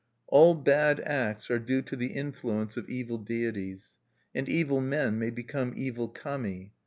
All 0.29 0.55
bad 0.55 0.99
acts 1.01 1.51
are 1.51 1.59
due 1.59 1.83
to 1.83 1.95
the 1.95 2.07
influence 2.13 2.75
of 2.75 2.89
evil 2.89 3.19
deities; 3.19 3.97
and 4.33 4.49
evil 4.49 4.81
men 4.81 5.19
may 5.19 5.29
become 5.29 5.73
evil 5.77 6.07
Kami. 6.07 6.73